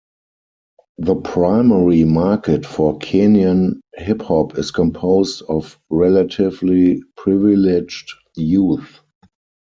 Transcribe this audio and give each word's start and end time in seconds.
The 0.97 1.13
primary 1.13 2.05
market 2.05 2.65
for 2.65 2.97
Kenyan 2.97 3.81
Hip 3.93 4.23
Hop 4.23 4.57
is 4.57 4.71
composed 4.71 5.43
of 5.43 5.77
relatively 5.91 7.03
privileged 7.15 8.11
youth. 8.35 9.01